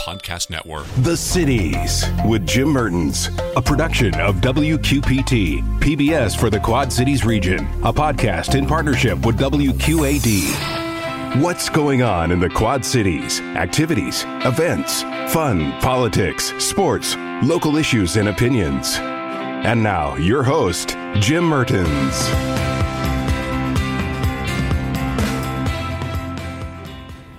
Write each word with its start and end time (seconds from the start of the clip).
Podcast 0.00 0.48
Network. 0.48 0.86
The 1.02 1.14
Cities 1.14 2.06
with 2.24 2.46
Jim 2.46 2.68
Mertens, 2.68 3.28
a 3.54 3.60
production 3.60 4.18
of 4.18 4.36
WQPT, 4.36 5.60
PBS 5.78 6.38
for 6.38 6.48
the 6.48 6.58
Quad 6.58 6.90
Cities 6.90 7.26
region, 7.26 7.66
a 7.84 7.92
podcast 7.92 8.56
in 8.56 8.66
partnership 8.66 9.26
with 9.26 9.38
WQAD. 9.38 11.42
What's 11.42 11.68
going 11.68 12.02
on 12.02 12.32
in 12.32 12.40
the 12.40 12.48
Quad 12.48 12.82
Cities? 12.82 13.40
Activities, 13.40 14.24
events, 14.46 15.02
fun, 15.32 15.70
politics, 15.80 16.54
sports, 16.56 17.14
local 17.42 17.76
issues, 17.76 18.16
and 18.16 18.30
opinions. 18.30 18.96
And 18.96 19.82
now, 19.82 20.16
your 20.16 20.42
host, 20.42 20.96
Jim 21.16 21.44
Mertens. 21.44 22.79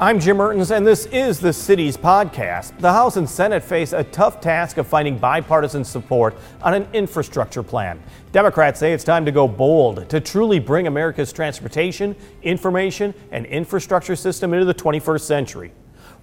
I'm 0.01 0.19
Jim 0.19 0.37
Mertens, 0.37 0.71
and 0.71 0.85
this 0.85 1.05
is 1.05 1.39
the 1.39 1.53
Cities 1.53 1.95
Podcast. 1.95 2.75
The 2.79 2.91
House 2.91 3.17
and 3.17 3.29
Senate 3.29 3.63
face 3.63 3.93
a 3.93 4.03
tough 4.03 4.41
task 4.41 4.77
of 4.77 4.87
finding 4.87 5.15
bipartisan 5.15 5.83
support 5.83 6.35
on 6.63 6.73
an 6.73 6.87
infrastructure 6.91 7.61
plan. 7.61 8.01
Democrats 8.31 8.79
say 8.79 8.93
it's 8.93 9.03
time 9.03 9.25
to 9.25 9.31
go 9.31 9.47
bold 9.47 10.09
to 10.09 10.19
truly 10.19 10.57
bring 10.57 10.87
America's 10.87 11.31
transportation, 11.31 12.15
information, 12.41 13.13
and 13.29 13.45
infrastructure 13.45 14.15
system 14.15 14.53
into 14.53 14.65
the 14.65 14.73
21st 14.73 15.21
century. 15.21 15.71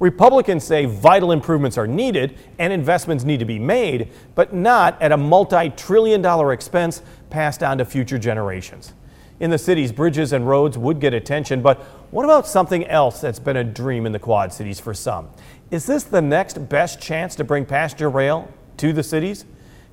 Republicans 0.01 0.65
say 0.65 0.85
vital 0.85 1.31
improvements 1.31 1.79
are 1.79 1.87
needed 1.87 2.37
and 2.59 2.73
investments 2.73 3.23
need 3.23 3.39
to 3.39 3.47
be 3.47 3.61
made, 3.61 4.11
but 4.35 4.53
not 4.53 5.01
at 5.01 5.13
a 5.13 5.17
multi 5.17 5.71
trillion 5.71 6.21
dollar 6.21 6.53
expense 6.53 7.01
passed 7.31 7.63
on 7.63 7.79
to 7.79 7.85
future 7.85 8.19
generations. 8.19 8.93
In 9.41 9.51
the 9.51 9.59
cities, 9.59 9.93
bridges 9.93 10.33
and 10.33 10.49
roads 10.49 10.77
would 10.77 10.99
get 10.99 11.15
attention, 11.15 11.63
but 11.63 11.79
what 12.11 12.25
about 12.25 12.47
something 12.47 12.85
else 12.87 13.21
that's 13.21 13.39
been 13.39 13.57
a 13.57 13.63
dream 13.63 14.05
in 14.05 14.11
the 14.11 14.19
Quad 14.19 14.53
Cities 14.53 14.81
for 14.81 14.93
some? 14.93 15.29
Is 15.71 15.87
this 15.87 16.03
the 16.03 16.21
next 16.21 16.69
best 16.69 17.01
chance 17.01 17.37
to 17.37 17.45
bring 17.45 17.65
passenger 17.65 18.11
rail 18.11 18.53
to 18.79 18.93
the 18.93 19.03
cities? 19.03 19.45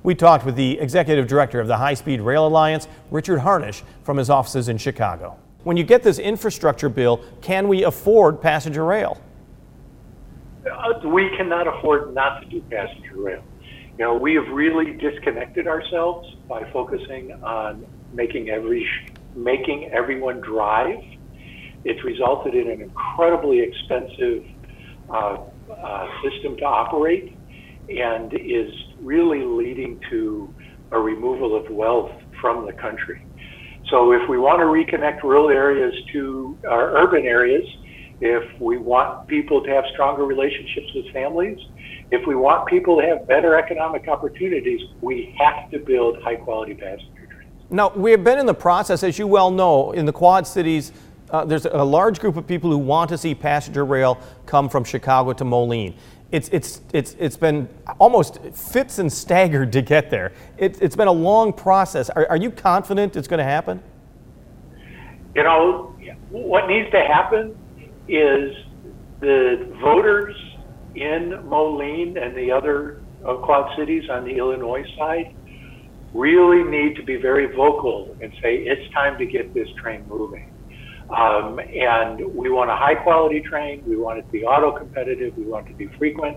We 0.02 0.16
talked 0.16 0.44
with 0.44 0.56
the 0.56 0.80
executive 0.80 1.28
director 1.28 1.60
of 1.60 1.68
the 1.68 1.76
High 1.76 1.94
Speed 1.94 2.20
Rail 2.20 2.46
Alliance, 2.46 2.88
Richard 3.10 3.38
Harnish, 3.38 3.84
from 4.02 4.16
his 4.16 4.30
offices 4.30 4.68
in 4.68 4.78
Chicago. 4.78 5.36
When 5.62 5.76
you 5.76 5.84
get 5.84 6.02
this 6.02 6.18
infrastructure 6.18 6.88
bill, 6.88 7.22
can 7.40 7.68
we 7.68 7.84
afford 7.84 8.40
passenger 8.40 8.84
rail? 8.84 9.20
Uh, 10.64 11.08
we 11.08 11.28
cannot 11.36 11.68
afford 11.68 12.14
not 12.14 12.40
to 12.40 12.46
do 12.46 12.60
passenger 12.62 13.16
rail. 13.16 13.42
You 13.98 14.04
know, 14.04 14.14
we 14.16 14.34
have 14.34 14.48
really 14.48 14.92
disconnected 14.94 15.68
ourselves 15.68 16.34
by 16.48 16.68
focusing 16.72 17.32
on 17.44 17.86
making 18.12 18.50
every 18.50 18.86
making 19.36 19.90
everyone 19.92 20.40
drive. 20.40 20.96
It's 21.84 22.02
resulted 22.04 22.54
in 22.54 22.70
an 22.70 22.80
incredibly 22.80 23.60
expensive 23.60 24.42
uh, 25.14 25.36
uh, 25.84 26.06
system 26.24 26.56
to 26.58 26.64
operate 26.64 27.24
and 27.88 28.32
is 28.32 28.72
really 29.02 29.42
leading 29.44 29.98
to 30.10 30.54
a 30.92 30.98
removal 30.98 31.56
of 31.56 31.64
wealth 31.70 32.10
from 32.40 32.66
the 32.66 32.72
country. 32.72 33.16
So 33.90 34.12
if 34.12 34.28
we 34.28 34.38
want 34.38 34.58
to 34.60 34.64
reconnect 34.64 35.22
rural 35.22 35.48
areas 35.48 35.94
to 36.12 36.58
our 36.68 36.96
urban 36.96 37.24
areas, 37.24 37.62
if 38.20 38.42
we 38.60 38.78
want 38.78 39.28
people 39.28 39.62
to 39.62 39.70
have 39.70 39.84
stronger 39.92 40.24
relationships 40.24 40.86
with 40.94 41.04
families, 41.12 41.58
if 42.10 42.26
we 42.26 42.34
want 42.34 42.66
people 42.66 42.98
to 43.00 43.06
have 43.06 43.26
better 43.28 43.56
economic 43.56 44.08
opportunities, 44.08 44.80
we 45.02 45.34
have 45.38 45.54
to 45.72 45.80
build 45.86 46.16
high 46.24 46.36
quality 46.36 46.74
passenger 46.74 47.15
now, 47.68 47.90
we 47.90 48.12
have 48.12 48.22
been 48.22 48.38
in 48.38 48.46
the 48.46 48.54
process, 48.54 49.02
as 49.02 49.18
you 49.18 49.26
well 49.26 49.50
know, 49.50 49.92
in 49.92 50.06
the 50.06 50.12
Quad 50.12 50.46
Cities. 50.46 50.92
Uh, 51.30 51.44
there's 51.44 51.66
a 51.66 51.82
large 51.82 52.20
group 52.20 52.36
of 52.36 52.46
people 52.46 52.70
who 52.70 52.78
want 52.78 53.08
to 53.10 53.18
see 53.18 53.34
passenger 53.34 53.84
rail 53.84 54.20
come 54.46 54.68
from 54.68 54.84
Chicago 54.84 55.32
to 55.32 55.44
Moline. 55.44 55.96
It's, 56.30 56.48
it's, 56.50 56.80
it's, 56.92 57.16
it's 57.18 57.36
been 57.36 57.68
almost 57.98 58.38
fits 58.52 58.98
and 58.98 59.12
staggered 59.12 59.72
to 59.72 59.82
get 59.82 60.10
there. 60.10 60.32
It, 60.58 60.80
it's 60.80 60.94
been 60.94 61.08
a 61.08 61.12
long 61.12 61.52
process. 61.52 62.08
Are, 62.10 62.26
are 62.28 62.36
you 62.36 62.50
confident 62.50 63.16
it's 63.16 63.28
going 63.28 63.38
to 63.38 63.44
happen? 63.44 63.82
You 65.34 65.42
know, 65.42 65.94
what 66.30 66.68
needs 66.68 66.90
to 66.92 67.00
happen 67.00 67.56
is 68.08 68.56
the 69.20 69.74
voters 69.80 70.36
in 70.94 71.44
Moline 71.48 72.16
and 72.16 72.36
the 72.36 72.52
other 72.52 73.02
uh, 73.24 73.34
Quad 73.34 73.76
cities 73.76 74.08
on 74.08 74.24
the 74.24 74.36
Illinois 74.36 74.84
side 74.96 75.34
really 76.14 76.62
need 76.62 76.96
to 76.96 77.02
be 77.04 77.16
very 77.16 77.54
vocal 77.54 78.16
and 78.20 78.32
say 78.42 78.56
it's 78.56 78.92
time 78.94 79.18
to 79.18 79.26
get 79.26 79.52
this 79.54 79.68
train 79.82 80.04
moving. 80.08 80.52
Um, 81.16 81.58
and 81.60 82.20
we 82.34 82.50
want 82.50 82.70
a 82.70 82.76
high 82.76 82.94
quality 82.94 83.40
train. 83.40 83.82
We 83.86 83.96
want 83.96 84.18
it 84.18 84.22
to 84.22 84.30
be 84.32 84.42
auto 84.44 84.76
competitive. 84.76 85.34
We 85.36 85.46
want 85.46 85.66
it 85.66 85.70
to 85.70 85.76
be 85.76 85.88
frequent. 85.98 86.36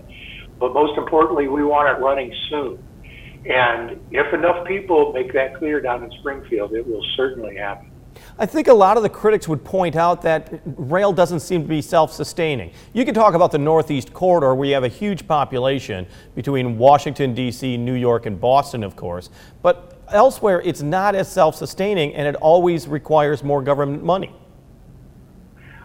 But 0.60 0.74
most 0.74 0.96
importantly, 0.96 1.48
we 1.48 1.64
want 1.64 1.88
it 1.88 2.02
running 2.02 2.32
soon. 2.48 2.78
And 3.46 3.96
if 4.10 4.32
enough 4.34 4.66
people 4.66 5.12
make 5.12 5.32
that 5.32 5.56
clear 5.58 5.80
down 5.80 6.04
in 6.04 6.10
Springfield, 6.20 6.74
it 6.74 6.86
will 6.86 7.02
certainly 7.16 7.56
happen. 7.56 7.89
I 8.38 8.46
think 8.46 8.68
a 8.68 8.74
lot 8.74 8.96
of 8.96 9.02
the 9.02 9.08
critics 9.08 9.46
would 9.48 9.64
point 9.64 9.96
out 9.96 10.22
that 10.22 10.60
rail 10.64 11.12
doesn't 11.12 11.40
seem 11.40 11.62
to 11.62 11.68
be 11.68 11.82
self 11.82 12.12
sustaining. 12.12 12.72
You 12.92 13.04
can 13.04 13.14
talk 13.14 13.34
about 13.34 13.52
the 13.52 13.58
Northeast 13.58 14.12
Corridor, 14.12 14.54
where 14.54 14.66
you 14.66 14.74
have 14.74 14.84
a 14.84 14.88
huge 14.88 15.26
population 15.26 16.06
between 16.34 16.78
Washington, 16.78 17.34
D.C., 17.34 17.76
New 17.76 17.94
York, 17.94 18.26
and 18.26 18.40
Boston, 18.40 18.82
of 18.82 18.96
course. 18.96 19.30
But 19.62 19.98
elsewhere, 20.12 20.60
it's 20.64 20.82
not 20.82 21.14
as 21.14 21.30
self 21.30 21.54
sustaining 21.54 22.14
and 22.14 22.26
it 22.26 22.34
always 22.36 22.88
requires 22.88 23.44
more 23.44 23.62
government 23.62 24.02
money. 24.02 24.34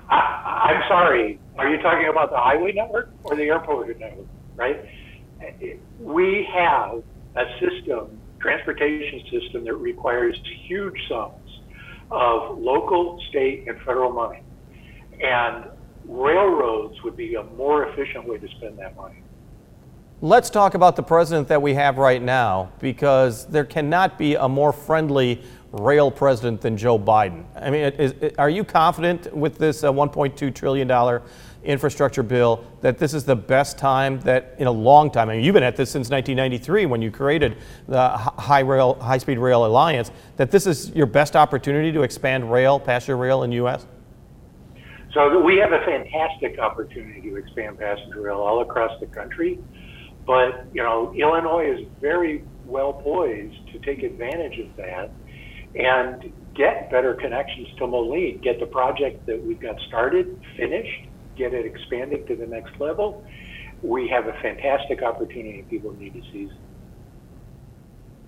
I, 0.10 0.16
I'm 0.16 0.84
sorry, 0.88 1.40
are 1.58 1.70
you 1.70 1.82
talking 1.82 2.08
about 2.08 2.32
the 2.32 2.38
highway 2.38 2.72
network 2.74 3.12
or 3.24 3.36
the 3.36 3.44
airport 3.44 4.00
network, 4.00 4.28
right? 4.56 4.86
We 6.00 6.48
have 6.54 7.04
a 7.36 7.46
system, 7.60 8.20
transportation 8.40 9.22
system, 9.30 9.66
that 9.66 9.76
requires 9.76 10.40
huge 10.68 10.96
sums 11.10 11.45
of 12.12 12.58
local, 12.58 13.20
state, 13.30 13.66
and 13.68 13.78
federal 13.80 14.12
money. 14.12 14.42
And 15.22 15.66
railroads 16.08 17.02
would 17.04 17.18
be 17.18 17.36
a 17.36 17.44
more 17.44 17.88
efficient 17.90 18.28
way 18.28 18.38
to 18.38 18.48
spend 18.58 18.78
that 18.80 18.96
money. 18.96 19.24
Let's 20.22 20.50
talk 20.50 20.76
about 20.76 20.96
the 20.96 21.04
president 21.04 21.50
that 21.50 21.62
we 21.62 21.74
have 21.74 21.98
right 21.98 22.22
now 22.22 22.72
because 22.80 23.46
there 23.48 23.66
cannot 23.66 24.18
be 24.18 24.36
a 24.36 24.48
more 24.48 24.72
friendly 24.72 25.44
rail 25.76 26.10
president 26.10 26.62
than 26.62 26.78
Joe 26.78 26.98
Biden. 26.98 27.46
I 27.56 27.70
mean, 27.70 27.82
is, 27.84 28.34
are 28.38 28.50
you 28.50 28.64
confident 28.64 29.36
with 29.36 29.58
this 29.58 29.84
uh, 29.84 29.92
$1.2 29.92 30.54
trillion 30.56 31.22
infrastructure 31.66 32.24
bill 32.24 32.64
that 32.82 32.98
this 32.98 33.14
is 33.14 33.26
the 33.26 33.36
best 33.36 33.78
time 33.78 34.20
that 34.22 34.56
in 34.60 34.68
a 34.68 34.72
long 34.72 35.10
time. 35.12 35.30
I 35.30 35.36
mean, 35.36 35.44
you've 35.44 35.54
been 35.54 35.64
at 35.64 35.76
this 35.76 35.90
since 35.90 36.10
1993 36.10 36.86
when 36.86 37.02
you 37.02 37.12
created 37.12 37.58
the 37.88 38.10
High 38.10 38.60
Rail, 38.60 38.94
High 38.96 39.18
Speed 39.18 39.40
Rail 39.40 39.66
Alliance. 39.66 40.12
That 40.38 40.52
this 40.52 40.68
is 40.68 40.92
your 40.92 41.08
best 41.08 41.36
opportunity 41.36 41.92
to 41.92 42.04
expand 42.04 42.52
rail, 42.52 42.80
passenger 42.80 43.18
rail 43.18 43.44
in 43.44 43.50
the 43.50 43.58
U.S. 43.58 43.86
So 45.14 45.42
we 45.42 45.58
have 45.58 45.72
a 45.72 45.80
fantastic 45.80 46.60
opportunity 46.60 47.22
to 47.22 47.38
expand 47.38 47.80
passenger 47.80 48.22
rail 48.22 48.38
all 48.38 48.62
across 48.62 49.00
the 49.00 49.08
country, 49.08 49.60
but 50.26 50.66
you 50.74 50.84
know, 50.84 51.14
Illinois 51.16 51.80
is 51.80 51.88
very 52.02 52.44
well 52.66 52.94
poised 52.94 53.72
to 53.72 53.80
take 53.80 54.04
advantage 54.04 54.60
of 54.60 54.76
that 54.76 55.12
and 55.76 56.32
get 56.56 56.90
better 56.90 57.14
connections 57.14 57.68
to 57.78 57.88
Moline, 57.88 58.40
get 58.40 58.60
the 58.60 58.66
project 58.66 59.26
that 59.26 59.44
we've 59.44 59.60
got 59.60 59.80
started 59.88 60.40
finished, 60.58 61.08
get 61.36 61.54
it 61.54 61.66
expanding 61.66 62.26
to 62.28 62.36
the 62.36 62.48
next 62.48 62.80
level, 62.80 63.24
we 63.82 64.08
have 64.08 64.28
a 64.28 64.34
fantastic 64.42 65.04
opportunity 65.04 65.64
people 65.70 65.94
need 65.94 66.14
to 66.14 66.22
seize. 66.32 66.52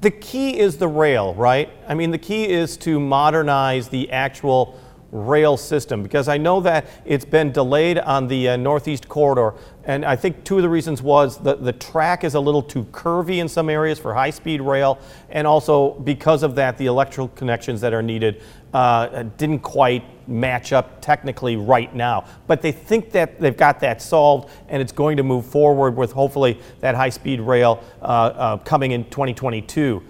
The 0.02 0.12
key 0.12 0.60
is 0.60 0.78
the 0.78 0.88
rail, 0.88 1.34
right? 1.34 1.70
I 1.88 1.96
mean, 1.96 2.12
the 2.12 2.20
key 2.20 2.50
is 2.50 2.78
to 2.78 3.00
modernize 3.00 3.90
the 3.90 4.12
actual 4.12 4.80
rail 5.12 5.58
system? 5.58 6.04
Because 6.04 6.28
I 6.28 6.38
know 6.38 6.60
that 6.62 6.88
it's 7.06 7.26
been 7.26 7.52
delayed 7.52 7.98
on 8.00 8.28
the 8.28 8.50
uh, 8.50 8.58
Northeast 8.58 9.08
Corridor, 9.08 9.54
and 9.84 10.04
I 10.06 10.16
think 10.16 10.44
two 10.44 10.58
of 10.58 10.64
the 10.64 10.70
reasons 10.70 11.02
was 11.02 11.38
the, 11.38 11.56
the 11.56 11.74
track 11.74 12.24
is 12.24 12.36
a 12.36 12.40
little 12.40 12.62
too 12.62 12.84
curvy 12.86 13.38
in 13.38 13.48
some 13.48 13.70
areas 13.70 14.00
for 14.00 14.14
high 14.14 14.30
speed 14.30 14.62
rail, 14.62 15.00
and 15.30 15.48
also 15.48 15.94
because 16.00 16.44
of 16.44 16.56
that, 16.56 16.78
the 16.78 16.88
electrical 16.88 17.30
connections 17.30 17.82
that 17.82 17.94
are 17.94 18.02
needed 18.02 18.42
uh, 18.74 19.24
didn't 19.38 19.60
quite 19.60 20.04
match 20.28 20.74
up 20.74 21.02
technically 21.02 21.56
right 21.56 21.96
now. 21.96 22.26
But 22.48 22.62
they 22.62 22.72
think 22.72 23.12
that 23.12 23.40
they've 23.40 23.56
got 23.56 23.80
that 23.80 24.02
solved, 24.02 24.50
and 24.68 24.82
it's 24.82 24.92
going 24.92 25.18
to 25.18 25.24
move 25.24 25.46
forward 25.46 25.96
with 25.96 26.12
hopefully 26.12 26.60
that 26.82 26.96
high 26.96 27.10
speed 27.10 27.40
rail 27.40 27.84
uh, 28.02 28.06
uh, 28.06 28.58
coming 28.58 28.92
in 28.92 29.06
2022 29.06 30.04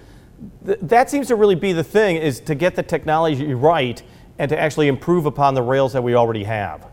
th- 0.65 0.79
that 0.81 1.09
seems 1.09 1.27
to 1.27 1.35
really 1.35 1.55
be 1.55 1.73
the 1.73 1.83
thing 1.83 2.15
is 2.15 2.39
to 2.41 2.55
get 2.55 2.75
the 2.75 2.83
technology 2.83 3.53
right 3.53 4.01
and 4.39 4.49
to 4.49 4.59
actually 4.59 4.87
improve 4.87 5.25
upon 5.25 5.53
the 5.53 5.61
rails 5.61 5.93
that 5.93 6.03
we 6.03 6.15
already 6.15 6.43
have. 6.43 6.87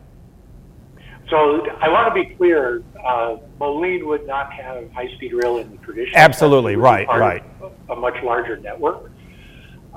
So 1.31 1.67
I 1.81 1.89
want 1.89 2.15
to 2.15 2.23
be 2.23 2.35
clear. 2.35 2.83
Uh, 3.05 3.37
Moline 3.59 4.07
would 4.07 4.27
not 4.27 4.53
have 4.53 4.91
high-speed 4.93 5.33
rail 5.33 5.59
in 5.59 5.71
the 5.71 5.77
traditional. 5.79 6.17
Absolutely, 6.17 6.77
right, 6.77 7.07
right. 7.09 7.43
A 7.91 7.97
much 7.97 8.15
larger 8.23 8.57
network. 8.57 9.11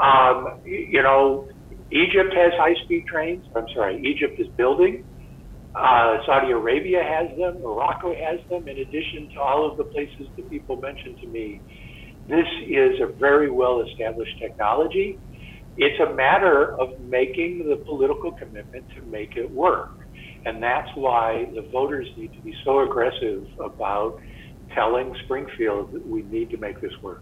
Um, 0.02 0.60
you 0.66 1.02
know, 1.04 1.50
Egypt 1.92 2.34
has 2.34 2.54
high-speed 2.54 3.08
trains. 3.08 3.46
I'm 3.56 3.68
sorry, 3.74 4.02
Egypt 4.06 4.40
is 4.40 4.48
building. 4.50 5.06
Uh, 5.76 6.18
Saudi 6.26 6.52
Arabia 6.52 7.04
has 7.04 7.38
them. 7.38 7.62
Morocco 7.62 8.16
has 8.16 8.40
them. 8.50 8.68
In 8.68 8.80
addition 8.80 9.30
to 9.34 9.40
all 9.40 9.70
of 9.70 9.78
the 9.78 9.84
places 9.84 10.28
that 10.36 10.50
people 10.50 10.78
mentioned 10.78 11.20
to 11.22 11.28
me, 11.28 11.62
this 12.28 12.48
is 12.66 13.00
a 13.00 13.06
very 13.06 13.52
well-established 13.52 14.40
technology. 14.40 15.20
It's 15.78 16.00
a 16.00 16.14
matter 16.14 16.76
of 16.80 17.00
making 17.02 17.70
the 17.70 17.76
political 17.76 18.32
commitment 18.32 18.86
to 18.96 19.02
make 19.04 19.36
it 19.36 19.50
work. 19.50 19.92
And 20.46 20.62
that's 20.62 20.90
why 20.96 21.50
the 21.54 21.62
voters 21.62 22.08
need 22.18 22.34
to 22.34 22.40
be 22.40 22.56
so 22.64 22.80
aggressive 22.80 23.48
about 23.60 24.20
telling 24.74 25.16
Springfield 25.26 25.92
that 25.92 26.08
we 26.08 26.24
need 26.24 26.50
to 26.52 26.58
make 26.58 26.82
this 26.82 26.94
work. 27.02 27.22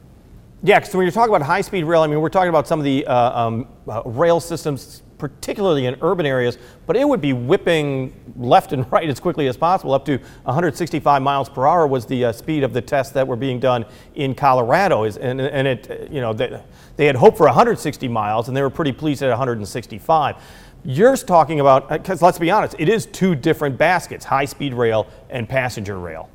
Yeah, 0.64 0.80
because 0.80 0.96
when 0.96 1.04
you're 1.04 1.12
talking 1.12 1.36
about 1.36 1.46
high-speed 1.46 1.84
rail, 1.84 2.02
I 2.02 2.08
mean, 2.08 2.22
we're 2.22 2.30
talking 2.30 2.50
about 2.50 2.68
some 2.68 2.80
of 2.80 2.86
the 2.86 3.06
uh, 3.06 3.40
um, 3.40 3.68
uh, 3.88 4.02
rail 4.06 4.40
systems, 4.40 5.04
particularly 5.18 5.86
in 5.86 5.96
urban 6.02 6.26
areas, 6.26 6.58
but 6.86 6.96
it 6.96 7.08
would 7.08 7.22
be 7.22 7.34
whipping 7.34 8.14
left 8.36 8.74
and 8.74 8.90
right 8.92 9.10
as 9.10 9.20
quickly 9.20 9.48
as 9.48 9.58
possible. 9.58 9.94
Up 9.94 10.06
to 10.06 10.18
165 10.18 11.22
miles 11.22 11.50
per 11.50 11.66
hour 11.66 11.88
was 11.88 12.06
the 12.06 12.26
uh, 12.26 12.32
speed 12.32 12.64
of 12.64 12.74
the 12.74 12.82
tests 12.82 13.14
that 13.14 13.28
were 13.28 13.36
being 13.36 13.60
done 13.60 13.86
in 14.16 14.36
Colorado. 14.36 15.04
And, 15.04 15.42
and 15.42 15.68
it, 15.68 15.90
uh, 15.90 16.14
you 16.14 16.22
know, 16.22 16.34
they, 16.34 16.62
they 16.98 17.06
had 17.06 17.16
hoped 17.16 17.38
for 17.38 17.46
160 17.46 18.08
miles, 18.08 18.48
and 18.48 18.56
they 18.56 18.62
were 18.62 18.70
pretty 18.70 18.92
pleased 18.92 19.22
at 19.22 19.30
165. 19.30 20.36
You're 20.84 21.18
talking 21.18 21.60
about, 21.60 21.90
because 21.90 22.22
let's 22.22 22.38
be 22.38 22.52
honest, 22.52 22.76
it 22.78 22.90
is 22.90 23.08
two 23.08 23.34
different 23.34 23.78
baskets: 23.78 24.24
high-speed 24.24 24.74
rail 24.76 25.08
and 25.32 25.50
passenger 25.50 25.98
rail. 25.98 26.30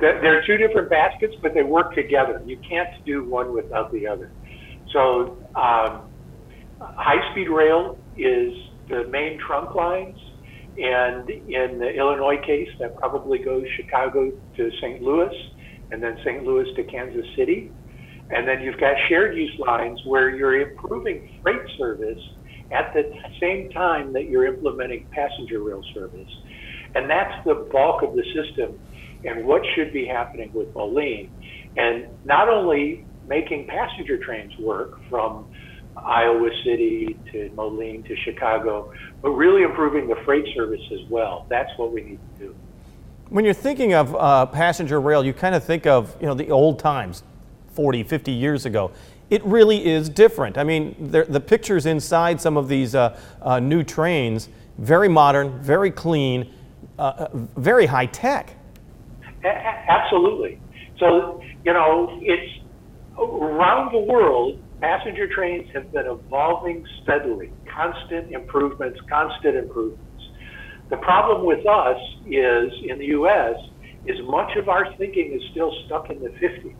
They're 0.00 0.44
two 0.44 0.56
different 0.56 0.90
baskets, 0.90 1.34
but 1.40 1.54
they 1.54 1.62
work 1.62 1.94
together. 1.94 2.40
You 2.44 2.56
can't 2.58 3.04
do 3.04 3.24
one 3.24 3.52
without 3.52 3.92
the 3.92 4.06
other. 4.06 4.30
So, 4.92 5.36
um, 5.56 6.07
high-speed 6.80 7.48
rail 7.48 7.98
is 8.16 8.52
the 8.88 9.08
main 9.10 9.38
trunk 9.46 9.74
lines, 9.74 10.16
and 10.76 11.28
in 11.28 11.78
the 11.78 11.90
Illinois 11.96 12.40
case, 12.46 12.68
that 12.80 12.96
probably 12.96 13.38
goes 13.38 13.64
Chicago 13.76 14.30
to 14.56 14.70
St. 14.80 15.02
Louis, 15.02 15.34
and 15.90 16.02
then 16.02 16.16
St. 16.24 16.44
Louis 16.44 16.66
to 16.76 16.84
Kansas 16.84 17.26
City. 17.36 17.72
And 18.30 18.46
then 18.46 18.60
you've 18.60 18.78
got 18.78 18.94
shared 19.08 19.36
use 19.36 19.54
lines 19.66 20.00
where 20.04 20.30
you're 20.30 20.60
improving 20.60 21.28
freight 21.42 21.62
service 21.78 22.18
at 22.70 22.92
the 22.92 23.02
same 23.40 23.70
time 23.70 24.12
that 24.12 24.28
you're 24.28 24.46
implementing 24.46 25.06
passenger 25.10 25.62
rail 25.62 25.80
service. 25.94 26.28
And 26.94 27.08
that's 27.08 27.32
the 27.44 27.66
bulk 27.72 28.02
of 28.02 28.14
the 28.14 28.22
system 28.34 28.78
and 29.24 29.46
what 29.46 29.62
should 29.74 29.92
be 29.92 30.06
happening 30.06 30.50
with 30.54 30.68
Moline. 30.74 31.30
And 31.76 32.06
not 32.24 32.48
only 32.48 33.06
making 33.26 33.66
passenger 33.68 34.18
trains 34.24 34.52
work 34.60 34.92
from 35.08 35.46
Iowa 36.04 36.50
City 36.64 37.16
to 37.32 37.50
Moline 37.54 38.02
to 38.04 38.16
Chicago, 38.16 38.92
but 39.22 39.30
really 39.30 39.62
improving 39.62 40.08
the 40.08 40.16
freight 40.24 40.44
service 40.54 40.80
as 40.92 41.08
well. 41.10 41.46
That's 41.48 41.70
what 41.76 41.92
we 41.92 42.02
need 42.02 42.18
to 42.38 42.46
do. 42.46 42.54
When 43.28 43.44
you're 43.44 43.54
thinking 43.54 43.92
of 43.94 44.14
uh, 44.14 44.46
passenger 44.46 45.00
rail, 45.00 45.24
you 45.24 45.32
kind 45.32 45.54
of 45.54 45.62
think 45.62 45.86
of 45.86 46.16
you 46.20 46.26
know 46.26 46.34
the 46.34 46.50
old 46.50 46.78
times, 46.78 47.22
40, 47.72 48.02
50 48.02 48.32
years 48.32 48.66
ago. 48.66 48.90
It 49.30 49.44
really 49.44 49.84
is 49.86 50.08
different. 50.08 50.56
I 50.56 50.64
mean, 50.64 51.10
the, 51.10 51.24
the 51.24 51.40
pictures 51.40 51.84
inside 51.84 52.40
some 52.40 52.56
of 52.56 52.68
these 52.68 52.94
uh, 52.94 53.18
uh, 53.42 53.60
new 53.60 53.82
trains, 53.84 54.48
very 54.78 55.08
modern, 55.08 55.60
very 55.60 55.90
clean, 55.90 56.52
uh, 56.98 57.02
uh, 57.02 57.28
very 57.56 57.84
high 57.84 58.06
tech. 58.06 58.54
A- 59.44 59.48
Absolutely. 59.48 60.58
So, 60.98 61.42
you 61.64 61.74
know, 61.74 62.18
it's 62.22 62.64
around 63.18 63.92
the 63.92 63.98
world, 64.00 64.58
passenger 64.80 65.28
trains 65.28 65.66
have 65.74 65.92
been 65.92 66.06
evolving 66.06 66.84
steadily, 67.02 67.52
constant 67.74 68.32
improvements, 68.32 68.98
constant 69.08 69.56
improvements. 69.56 70.04
The 70.90 70.96
problem 70.98 71.44
with 71.44 71.66
us 71.66 71.98
is 72.26 72.72
in 72.84 72.98
the 72.98 73.06
U.S. 73.06 73.56
is 74.06 74.16
much 74.24 74.56
of 74.56 74.68
our 74.68 74.86
thinking 74.96 75.32
is 75.34 75.42
still 75.50 75.72
stuck 75.86 76.10
in 76.10 76.20
the 76.20 76.30
50s. 76.30 76.74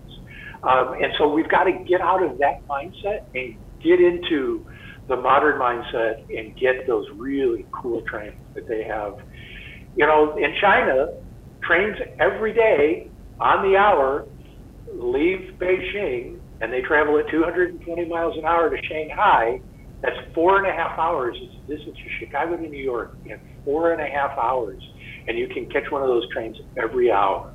Um, 0.63 0.95
and 1.03 1.13
so 1.19 1.29
we've 1.29 1.49
got 1.49 1.65
to 1.65 1.73
get 1.73 2.01
out 2.01 2.23
of 2.23 2.39
that 2.39 2.67
mindset 2.67 3.25
and 3.35 3.55
get 3.83 4.01
into 4.01 4.67
the 5.09 5.17
modern 5.17 5.59
mindset 5.61 6.25
and 6.37 6.57
get 6.57 6.87
those 6.87 7.07
really 7.17 7.67
cool 7.73 8.03
trains 8.03 8.37
that 8.55 8.67
they 8.67 8.85
have. 8.85 9.15
You 9.97 10.07
know, 10.07 10.37
in 10.37 10.55
China, 10.61 11.09
trains 11.63 11.97
every 12.19 12.53
day 12.55 13.11
on 13.41 13.71
the 13.71 13.77
hour 13.77 14.27
leave 14.93 15.55
Beijing 15.59 16.38
and 16.61 16.73
they 16.73 16.81
travel 16.81 17.19
at 17.19 17.29
220 17.31 18.05
miles 18.07 18.37
an 18.37 18.45
hour 18.45 18.75
to 18.75 18.87
Shanghai. 18.87 19.61
That's 20.01 20.17
four 20.35 20.59
and 20.59 20.67
a 20.67 20.73
half 20.73 20.99
hours. 20.99 21.37
It's 21.41 21.55
a 21.55 21.77
distance 21.77 21.99
from 21.99 22.11
Chicago 22.19 22.57
to 22.57 22.69
New 22.69 22.83
York 22.83 23.17
in 23.25 23.41
four 23.65 23.93
and 23.93 24.01
a 24.01 24.07
half 24.07 24.37
hours. 24.39 24.83
And 25.27 25.39
you 25.39 25.49
can 25.49 25.69
catch 25.71 25.91
one 25.91 26.03
of 26.03 26.09
those 26.09 26.29
trains 26.33 26.57
every 26.77 27.11
hour. 27.11 27.53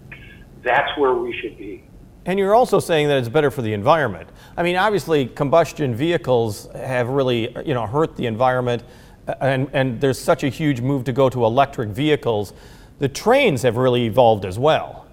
That's 0.64 0.98
where 0.98 1.14
we 1.14 1.38
should 1.42 1.58
be. 1.58 1.84
And 2.26 2.40
you're 2.40 2.56
also 2.56 2.80
saying 2.80 3.10
that 3.10 3.18
it's 3.18 3.30
better 3.30 3.52
for 3.52 3.62
the 3.62 3.74
environment. 3.74 4.30
I 4.56 4.64
mean, 4.64 4.78
obviously, 4.78 5.26
combustion 5.26 5.94
vehicles 5.94 6.70
have 6.74 7.10
really, 7.10 7.56
you 7.66 7.74
know, 7.74 7.86
hurt 7.86 8.16
the 8.16 8.28
environment, 8.28 8.84
uh, 9.28 9.36
and, 9.42 9.70
and 9.74 10.00
there's 10.00 10.20
such 10.20 10.44
a 10.44 10.50
huge 10.50 10.80
move 10.80 11.04
to 11.06 11.12
go 11.12 11.30
to 11.30 11.44
electric 11.44 11.90
vehicles. 11.90 12.54
The 13.00 13.10
trains 13.10 13.64
have 13.64 13.76
really 13.76 14.06
evolved 14.06 14.46
as 14.46 14.58
well. 14.58 15.06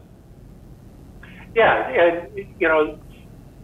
Yeah, 1.57 1.89
and 1.89 2.47
you 2.61 2.69
know, 2.69 2.97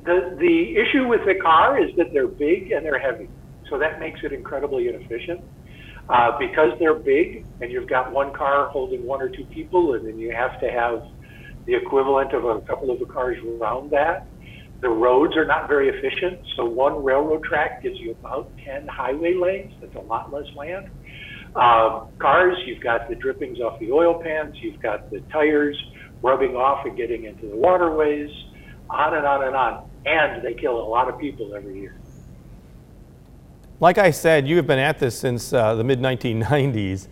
the 0.07 0.37
the 0.39 0.77
issue 0.77 1.09
with 1.09 1.23
the 1.27 1.35
car 1.43 1.83
is 1.83 1.91
that 1.97 2.09
they're 2.13 2.29
big 2.29 2.73
and 2.73 2.85
they're 2.85 3.01
heavy, 3.01 3.31
so 3.71 3.79
that 3.79 4.01
makes 4.01 4.21
it 4.25 4.33
incredibly 4.33 4.89
inefficient. 4.89 5.43
Uh, 6.09 6.39
because 6.39 6.71
they're 6.79 6.95
big, 6.95 7.45
and 7.61 7.73
you've 7.73 7.89
got 7.89 8.13
one 8.13 8.33
car 8.33 8.69
holding 8.69 9.05
one 9.05 9.21
or 9.21 9.29
two 9.29 9.45
people, 9.47 9.95
and 9.95 10.07
then 10.07 10.19
you 10.19 10.33
have 10.33 10.59
to 10.61 10.71
have 10.71 11.03
the 11.67 11.75
equivalent 11.75 12.33
of 12.33 12.45
a 12.45 12.61
couple 12.63 12.93
of 12.93 13.01
the 13.01 13.07
cars 13.07 13.37
around 13.61 13.91
that. 13.91 14.29
The 14.83 14.89
roads 14.89 15.37
are 15.37 15.47
not 15.47 15.69
very 15.69 15.89
efficient, 15.89 16.41
so 16.57 16.65
one 16.67 17.03
railroad 17.05 17.43
track 17.43 17.83
gives 17.83 17.99
you 17.99 18.13
about 18.13 18.53
10 18.65 18.87
highway 18.87 19.35
lanes. 19.35 19.73
That's 19.81 19.97
a 19.97 20.01
lot 20.01 20.33
less 20.33 20.47
land. 20.57 20.87
Um, 21.57 22.09
cars, 22.21 22.57
you've 22.67 22.83
got 22.83 23.09
the 23.09 23.17
drippings 23.17 23.59
off 23.61 23.81
the 23.81 23.91
oil 23.91 24.21
pans, 24.23 24.55
you've 24.63 24.81
got 24.81 25.11
the 25.11 25.21
tires 25.33 25.77
rubbing 26.23 26.55
off 26.55 26.85
and 26.85 26.97
getting 26.97 27.25
into 27.25 27.49
the 27.49 27.57
waterways, 27.57 28.31
on 28.91 29.15
and 29.15 29.27
on 29.27 29.45
and 29.45 29.57
on. 29.57 29.91
And 30.05 30.43
they 30.43 30.55
kill 30.55 30.81
a 30.81 30.89
lot 30.89 31.09
of 31.09 31.19
people 31.19 31.55
every 31.55 31.81
year. 31.81 31.97
Like 33.81 33.99
I 33.99 34.11
said, 34.11 34.49
you 34.49 34.57
have 34.57 34.67
been 34.67 34.79
at 34.79 34.99
this 34.99 35.19
since 35.19 35.53
uh, 35.53 35.75
the 35.75 35.85
mid 35.85 36.01
1990s. 36.01 37.09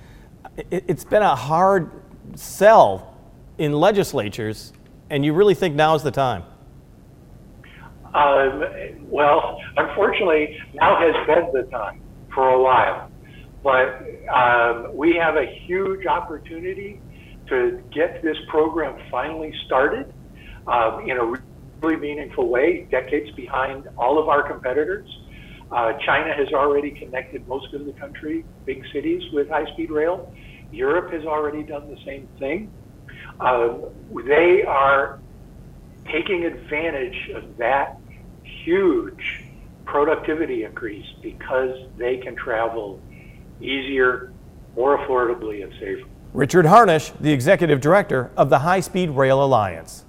It, 0.57 0.85
it's 0.88 1.04
been 1.04 1.23
a 1.23 1.35
hard 1.35 1.90
sell 2.35 3.16
in 3.59 3.73
legislatures, 3.73 4.73
and 5.11 5.25
you 5.25 5.33
really 5.33 5.54
think 5.54 5.75
now 5.75 5.95
is 5.95 6.02
the 6.02 6.11
time. 6.11 6.45
Um, 8.14 8.64
well, 9.09 9.61
unfortunately, 9.76 10.59
now 10.75 10.97
has 10.99 11.26
been 11.26 11.52
the 11.52 11.69
time 11.71 12.00
for 12.33 12.49
a 12.49 12.62
while. 12.62 13.11
But 13.62 14.02
um, 14.28 14.95
we 14.95 15.14
have 15.16 15.37
a 15.37 15.47
huge 15.66 16.07
opportunity 16.07 17.00
to 17.49 17.83
get 17.93 18.23
this 18.23 18.37
program 18.49 18.99
finally 19.11 19.54
started 19.66 20.12
um, 20.66 21.09
in 21.09 21.16
a 21.19 21.25
really 21.81 21.97
meaningful 21.97 22.49
way, 22.49 22.87
decades 22.90 23.31
behind 23.33 23.88
all 23.97 24.19
of 24.19 24.28
our 24.28 24.43
competitors. 24.43 25.09
Uh, 25.71 25.93
China 26.04 26.33
has 26.35 26.49
already 26.52 26.90
connected 26.90 27.47
most 27.49 27.73
of 27.75 27.85
the 27.85 27.93
country, 27.93 28.45
big 28.64 28.85
cities, 28.93 29.23
with 29.33 29.49
high 29.49 29.71
speed 29.73 29.90
rail. 29.90 30.33
Europe 30.71 31.12
has 31.12 31.25
already 31.25 31.62
done 31.62 31.88
the 31.88 31.99
same 32.04 32.28
thing. 32.38 32.71
Um, 33.40 33.85
they 34.26 34.62
are 34.62 35.19
taking 36.12 36.45
advantage 36.45 37.31
of 37.35 37.57
that 37.57 37.99
huge 38.43 39.45
productivity 39.85 40.64
increase 40.64 41.07
because 41.23 41.76
they 41.97 42.19
can 42.19 42.37
travel 42.37 43.00
easier, 43.61 44.33
more 44.76 44.99
affordably, 44.99 45.62
and 45.62 45.73
safer. 45.75 46.09
Richard 46.33 46.66
Harnish, 46.66 47.12
the 47.21 47.33
executive 47.33 47.81
director 47.81 48.31
of 48.37 48.50
the 48.50 48.61
High 48.61 48.81
Speed 48.81 49.11
Rail 49.11 49.43
Alliance. 49.43 50.04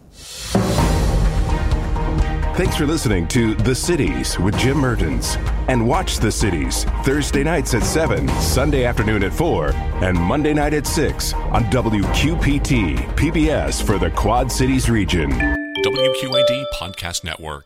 Thanks 2.56 2.78
for 2.78 2.86
listening 2.86 3.28
to 3.28 3.54
The 3.54 3.76
Cities 3.76 4.40
with 4.40 4.58
Jim 4.58 4.78
Mertens. 4.78 5.36
And 5.68 5.86
watch 5.86 6.20
The 6.20 6.32
Cities 6.32 6.86
Thursday 7.04 7.44
nights 7.44 7.74
at 7.74 7.84
7, 7.84 8.30
Sunday 8.40 8.86
afternoon 8.86 9.24
at 9.24 9.34
4, 9.34 9.72
and 10.02 10.18
Monday 10.18 10.54
night 10.54 10.74
at 10.74 10.88
6 10.88 11.34
on 11.34 11.66
WQPT, 11.66 12.96
PBS 13.18 13.86
for 13.86 13.98
the 13.98 14.10
Quad 14.12 14.50
Cities 14.50 14.90
region. 14.90 15.32
WQAD 15.32 16.64
Podcast 16.80 17.26
Network. 17.26 17.64